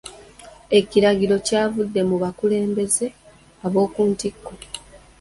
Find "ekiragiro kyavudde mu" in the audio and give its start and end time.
0.79-2.15